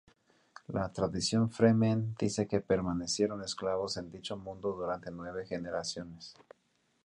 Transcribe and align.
La 0.67 0.91
tradición 0.91 1.51
"Fremen" 1.51 2.15
dice 2.17 2.47
que 2.47 2.59
permanecieron 2.59 3.43
esclavos 3.43 3.97
en 3.97 4.09
dicho 4.09 4.35
mundo 4.35 4.71
durante 4.73 5.11
nueve 5.11 5.45
generaciones. 5.45 6.33